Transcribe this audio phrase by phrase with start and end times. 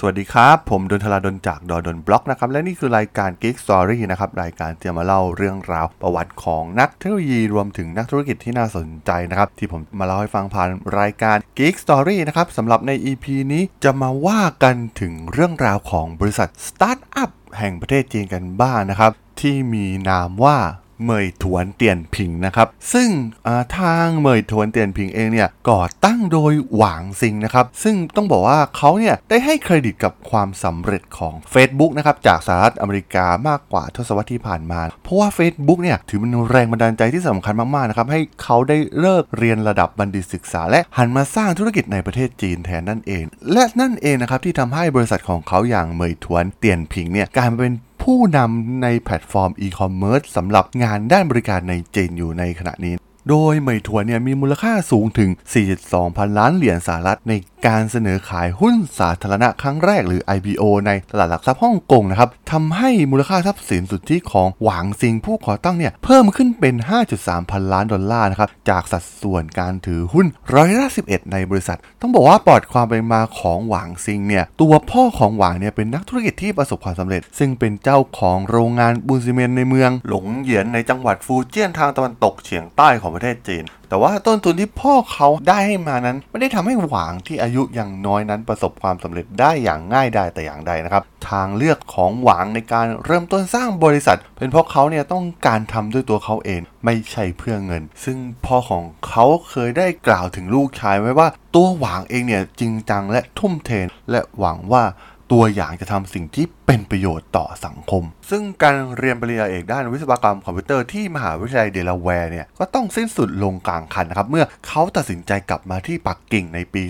[0.00, 10.68] สวัสดีครับ ผมดนทลาดนจากดอดนบล็อกนะครับ และนี่คือรายการ Geek Story นะครับ รายการที่จะมาเล่าเรื่องราวประวัติของนักเทคโนโลยีรวมถึงนักธุรกิจที่น่าสนใจนะครับ ที่ผมมาเล่าให้ฟังผ่าน
[11.00, 20.58] รายการ Geek Story นะครับสำหรับใน EP นี้จะมาว่ากันถึงเรื่องราวของบริษัทสตาร์ทอัพแห่งประเทศจีนกันบ้างนะครับ ที่มีนามว่า
[21.04, 47.74] เหมยถวนเตียนผิงนะครับ ซึ่งทางเหมยถวนเตียนผิงเองเนี่ยก่อตั้งโดยหวางซิงนะครับ ซึ่งต้องบอกว่าเขาเนี่ยได้ให้เครดิตกับความสำเร็จของ Facebook นะครับจากสหรัฐอเมริกามากกว่าทศวรรษที่ผ่านมา เพราะว่า Facebook เนี่ยถือเป็นแรงบันดาลใจที่สำคัญมากๆนะครับให้เขาได้เลิกเรียนระดับบัณฑิตศึกษา และหันมาสร้างธุรกิจในประเทศจีนแทนนั่นเอง และนั่นเองนะครับที่ทำให้บริษัทของเขาอย่างเหมยถวนเตียนผิงเนี่ยกลายมาเป็น
[48.12, 52.94] ผู้นำในแพลตฟอร์มอีคอมเมิร์ซสำหรับงานด้านบริการในจีนอยู่ในขณะนี้
[53.28, 55.30] โดยเหมยถวนเนี่ยมีมูลค่าสูงถึง
[55.74, 57.32] 42 พันล้านเหรียญสหรัฐใน
[57.66, 66.74] การเสนอขายหุ้นสาธารณะครั้งแรกหรือ IPO ในตลาดหลักทรัพย์ฮ่องกงนะครับทำให้มูลค่าทรัพย์สินสุทธิของหวางซิงผู้ก่อตั้งเนี่ยเพิ่มขึ้นเป็น
[67.12, 103.70] 5.3 พันล้านดอลลาร์นะครับจากสัดส่วนการถือหุ้นร้อยละ11 ในบริษัท ต้องบอกว่าปอดความเป็นมาของหวางซิงเนี่ยตัวพ่อของหวางเนี่ยเป็นนักธุรกิจที่ประสบความสำเร็จ ซึ่งเป็นเจ้าของโรงงานปูนซีเมนต์ในเมือง หลงเหยียนในจังหวัดฟูเจียนทางตะวันตกเฉียงใต้ของประเทศจีนแต่ว่าต้นทุนที่พ่อเขาได้ให้มานั้น ไม่ได้ทำให้หวางที่อายุยังน้อยนั้นประสบความสำเร็จได้อย่างง่ายได้แต่อย่างใดนะครับ ทางเลือกของหวางในการเริ่มต้นสร้างบริษัท เป็นเพราะเขาเนี่ยต้องการทำด้วยตัวเขาเอง ไม่ใช่เพื่อเงิน ซึ่งพ่อของเขาเคยได้กล่าวถึงลูกชายไว้ว่า ตัวหวางเองเนี่ยจริงจังและทุ่มเท
[104.10, 104.84] และหวังว่า
[105.32, 116.82] ตัวหวางจะทำสิ่งที่ เป็นประโยชน์ต่อสังคม ซึ่งการเรียนปริญญาเอกด้านวิศวกรรมคอมพิวเตอร์ที่มหาวิทยาลัยเดลาแวร์เนี่ยก็ต้องสิ้นสุดลงกลางคันนะครับ เมื่อเขาตัดสินใจกลับมาที่ปักกิ่งในปี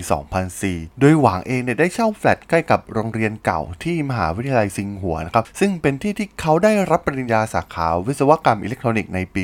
[0.47, 9.43] 2004 โดยหวางเองเนี่ยได้เช่าแฟลตใกล้กับโรงเรียนเก่าที่มหาวิทยาลัยชิงหัวนะครับ ซึ่งเป็นที่ที่เขาได้รับปริญญาสาขาวิศวกรรมอิเล็กทรอนิกส์ในปี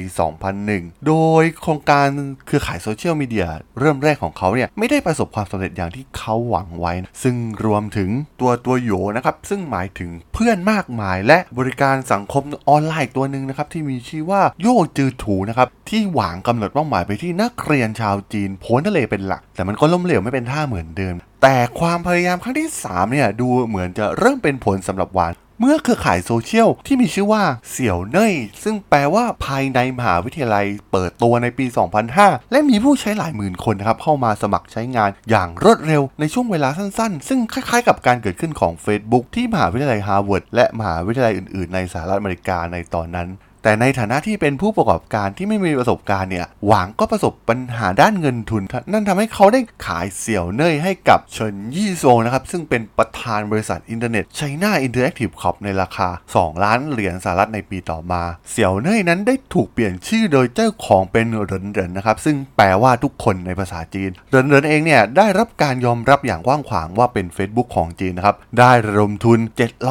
[0.53, 2.07] 2001 โดยโครงการ
[2.45, 3.47] เครือข่ายโซเชียลมีเดีย
[3.79, 8.09] เริ่มแรกของเขาเนี่ยไม่ได้ประสบความสำเร็จอย่างที่เขาหวังไว้ ซึ่งรวมถึง
[8.41, 14.67] ตัวตัวโยนะครับซึ่งหมายถึงเพื่อนมากมาย และบริการสังคมออนไลน์ตัวหนึ่งนะครับที่มีชื่อว่าโย
[14.97, 25.33] จือถูนะครับที่หวังกำหนดเป้าหมายไปที่นักเรียนชาวจีนพ้นทะเลเป็นหลัก แต่มันก็ล้มเหลวไม่เป็นท่าเหมือนเดิมแต่ความพยายามครั้งที่3เนี่ยดูเหมือนจะเริ่มเป็นผลสำหรับหวาน
[25.65, 31.65] เมื่อเครือข่ายโซเชียลที่มีชื่อว่าเสี่ยวเน่ยซึ่งแปลว่าภายในมหาวิทยาลัยเปิดตัวในปี
[32.07, 43.27] 2005 และมีผู้ใช้หลายหมื่นคนนะครับเข้ามาสมัครใช้งานอย่างรวดเร็วในช่วงเวลาสั้นๆ ซึ่งคล้ายๆ กับการเกิดขึ้นของ Facebook ที่มหาวิทยาลัยฮาร์วาร์ดและมหาวิทยาลัยอื่นๆ ในสหรัฐอเมริกาในตอนนั้น
[43.63, 56.07] แต่ในฐานะที่เป็นผู้ประกอบการที่ไม่มีประสบการณ์เนี่ย หวังก็ประสบปัญหาด้านเงินทุน นั่นทำให้เขาได้ขายเสี่ยวเน่ยให้กับเฉินยี่โซนะครับ ซึ่งเป็นประธานบริษัทอินเทอร์เน็ต China Interactive Corp ในราคา
[56.37, 69.39] 2 ล้านเหรียญสหรัฐในปีต่อมา เสี่ยวเน่ยนั้นได้ถูกเปลี่ยนชื่อโดยเจ้าของเป็นเหรินเหรินนะครับ ซึ่งแปลว่าทุกคนในภาษาจีนเหรินเหรินเองเนี่ยได้รับการยอมรับอย่างกว้างขวางว่าเป็น Facebook ของจีนนะครับได้ระดมทุน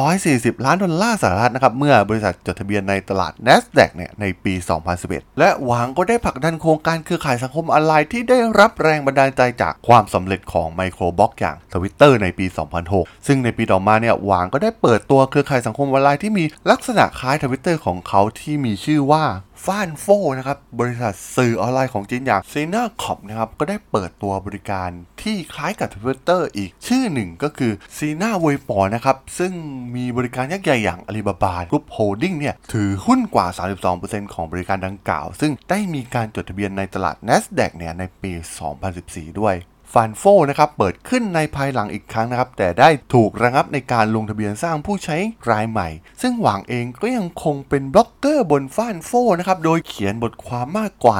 [0.07, 3.33] 740 ล้านดอลลาร์สหรัฐนะครับเมื่อบริษัทจดทะเบียนในตลาด
[3.63, 4.53] s d a q เนี่ยในปี
[4.95, 12.45] 2011 และหวังก็ได้ผลักดันโครงการเครือข่ายสังคมออนไลน์ที่ได้รับแรงบันดาลใจจากความสำเร็จของไมโครบล็อกอย่าง Twitter ในปี
[12.85, 19.23] 2006 ซึ่งในปีต่อมาเนี่ยหวังก็ได้เปิดตัวเครือข่ายสังคมออนไลน์ที่มีลักษณะคล้ายทวิตเตอร์ของเขาที่มีชื่อว่า
[19.65, 20.05] ฟ้านโฟ
[20.37, 24.89] นะครับ บริษัทสื่อออนไลน์ของจีนอย่าง Sina Corp นะครับ ก็ได้เปิดตัวบริการ
[25.21, 29.51] ที่คล้ายกับ Twitter อีกชื่อหนึ่งก็คือ Sina Weibo นะครับ ซึ่ง
[29.95, 33.47] มีบริการยักษ์ใหญ่อย่าง Alibaba Group Holding เนี่ย ถือหุ้นกว่า
[33.89, 38.31] 32%ของบริการดังกล่าว ซึ่งได้มีการจดทะเบียนในตลาด NASDAQ เนี่ยในปี
[38.85, 39.55] 2014 ด้วย
[39.93, 45.17] Fanfou นะครับเปิดขึ้นในภายหลังอีกครั้งนะครับ แต่ได้ถูกระงับในการลงทะเบียนสร้างผู้ใช้
[45.49, 45.89] รายใหม่
[46.21, 51.17] ซึ่งหวังเองก็ยังคงเป็นบล็อกเกอร์บน Fanfou นะครับ โดยเขียนบทความมากกว่า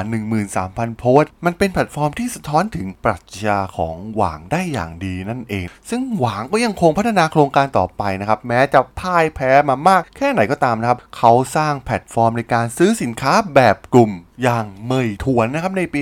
[0.47, 16.01] 13,000 โพสต์ มันเป็นแพลตฟอร์มที่สะท้อนถึงปรัชญาของหวางได้อย่างดีนั่นเอง ซึ่งหวางก็ยังคงพัฒนาโครงการต่อไปนะครับ แม้จะพ่ายแพ้มามากแค่ไหนก็ตามนะครับ เขาสร้างแพลตฟอร์มในการซื้อสินค้าแบบกลุ่มอย่าง Meituan นะครับในปี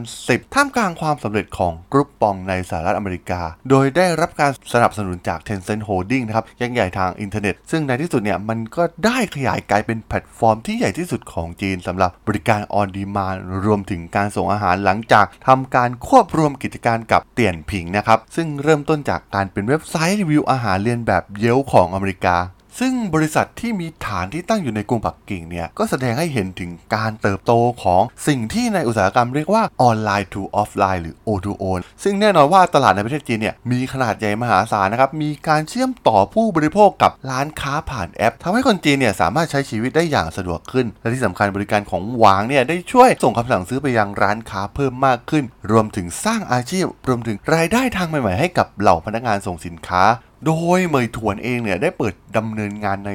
[0.00, 3.40] 2010 ท่ามกลางความสำเร็จของ Groupon ในสหรัฐอเมริกา
[3.70, 22.36] โดยได้รับการสนับสนุนจาก Tencent Holding นะครับยักษ์ใหญ่ทางอินเทอร์เน็ต ซึ่งในที่สุดเนี่ยมันก็ได้ขยายกลายเป็นแพลตฟอร์มที่ใหญ่ที่สุดของจีนสำหรับบริการ on-demand รวมถึงการส่งอาหารหลังจากทำการควบรวมกิจการกับ Dianping นะครับซึ่งเริ่มต้นจากการเป็นเว็บไซต์รีวิวอาหารเลียนแบบ Yelp ของอเมริกา
[22.78, 27.52] ซึ่งบริษัทที่มีฐานที่ตั้งอยู่ในกรุงปักกิ่งเนี่ย ก็แสดงให้เห็นถึงการเติบโต
[27.82, 31.64] ของสิ่งที่ในอุตสาหกรรมเรียกว่าออนไลน์ to ออฟไลน์หรือ O2O
[32.02, 50.02] ซึ่งแน่นอนว่าตลาดในประเทศจีนเนี่ย มีขนาดใหญ่มหาศาลนะครับ มีการเชื่อมต่อผู้บริโภคกับร้านค้าผ่านแอปทำให้คนจีนเนี่ยสามารถใช้ชีวิตได้อย่างสะดวกขึ้น และที่สำคัญบริการของหวางเนี่ยได้ช่วยส่งคำสั่งซื้อไปยังร้านค้าเพิ่มมากขึ้น รวมถึงสร้างอาชีพ รวมถึงรายได้ทางใหม่ๆให้กับเหล่าพนักงานส่งสินค้า
[50.46, 53.10] โดยเหมยถวนเองเนี่ยได้เปิดดำเนินงานใน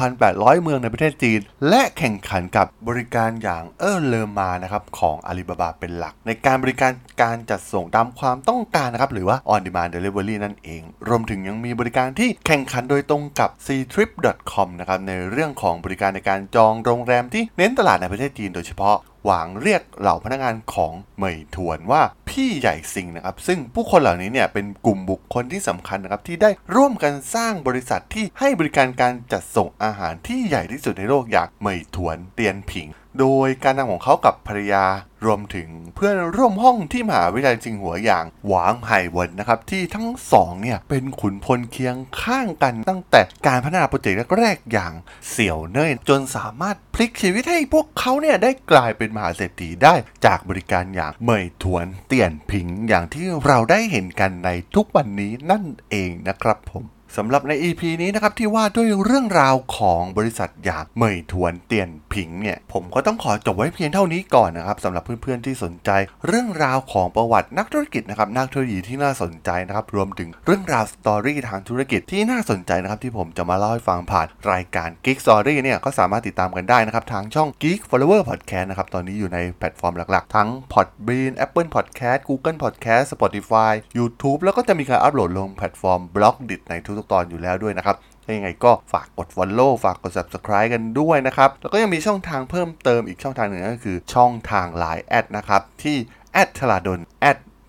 [0.00, 6.92] 2,800 เมืองในประเทศจีน และแข่งขันกับบริการอย่างเออเลอมานะครับของอาลีบาบาเป็นหลัก ในการบริการ
[7.22, 18.96] การจัดส่งตามความต้องการนะครับหรือว่า on demand delivery นั่นเอง รวมถึงยังมีบริการที่แข่งขันโดยตรงกับ ctrip.com นะครับในเรื่องของบริการในการจองโรงแรมที่เน้นตลาดในประเทศจีนโดยเฉพาะ
[19.26, 32.88] หวังเรียกเหล่าพนักงานของเหมยถวนว่าพี่ใหญ่สิงนะครับ ซึ่งผู้คนเหล่านี้เนี่ยเป็นกลุ่มบุคคลที่สำคัญนะครับที่ได้ร่วมกันสร้างบริษัทที่ให้บริการการจัดส่งอาหารที่ใหญ่ที่สุดในโลกอย่างเหมยถวนเตียนผิง
[33.20, 34.84] โดยการนำของเขากับภรรยา
[35.26, 44.92] รวมถึงเพื่อนร่วมห้องที่มหาวิทยาลัยจิงหัวอย่างหวางไห่วนนะครับ ที่ทั้งสองเนี่ยเป็นขุนพลเคียงข้างกันตั้งแต่การพัฒนาโปรเจกต์แรกๆอย่าง
[45.30, 49.94] เสี่ยวเน่ยจนสามารถพลิกชีวิตให้พวกเขาเนี่ยได้กลายเป็นมหาเศรษฐีได้
[50.26, 65.90] จากบริการอย่างเหมยถวนเตี่ยนผิงอย่างที่เราได้เห็นกันในทุกวันนี้นั่นเองนะครับผม สำหรับใน EP นี้นะครับที่ว่าด้วยเรื่องราวของบริษัทอยาเหมยถวนเตียนผิงเนี่ยผมก็ต้องขอจบไว้เพียงเท่านี้ก่อนนะครับสำหรับเพื่อนๆที่สนใจ
[66.26, 82.58] เรื่องราวของประวัตินักธุรกิจนะครับนักเทคโนโลยีที่น่าสนใจนะครับรวมถึงเรื่องราว story ทางธุรกิจที่น่าสนใจนะครับที่ผมจะมาเล่าให้ฟังผ่านรายการ Geek Story เนี่ยก็สามารถติดตามกันได้นะครับทางช่อง Geek Forever Podcast นะครับตอนนี้อยู่ในแพลตฟอร์มหลักๆ ทั้ง Podbean Apple Podcast Google
[82.62, 90.70] Podcast Spotify YouTube แล้วก็จะมีการอัปโหลดลงแพลตฟอร์ม b l o g d i t ในทุกๆตอนอยู่แล้วด้วยนะครับถ้ายังไงก็ฝากกด follow ฝากกด subscribe
[90.74, 95.96] กันด้วยนะครับ แล้วก็ยังมีช่องทางเพิ่มเติมอีกช่องทางหนึ่งก็คือช่องทาง Line แอดนะครับ ที่
[96.32, 97.00] แอดทลาดน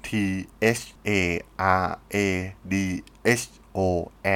[0.07, 0.09] t
[0.79, 1.11] h a
[1.83, 1.85] r
[2.15, 2.17] a
[2.71, 2.73] d
[3.39, 3.43] h
[3.77, 3.79] o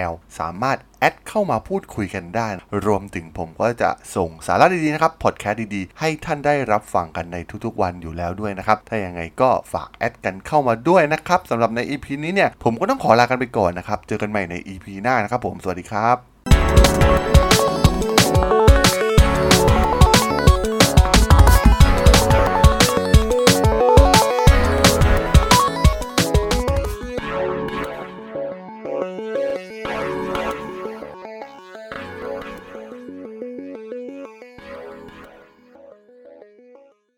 [0.10, 2.48] l สามารถแอดเข้ามาพูดคุยกันได้
[2.86, 17.31] รวมถึงผมก็จะส่งสาระดีๆนะครับ พอดแคสต์ดีๆ ให้ท่านได้รับฟังกันในทุกๆวันอยู่แล้วด้วยนะครับ ถ้าอย่างไงก็ฝากแอดกันเข้ามาด้วยนะครับสำหรับใน EP นี้เนี่ย ผมก็ต้องขอลากันไปก่อนนะครับ เจอกันใหม่ใน EP หน้านะครับผม สวัสดีครับ